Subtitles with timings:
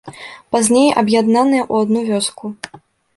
[0.53, 2.45] Пазней аб'яднаныя ў адну вёску.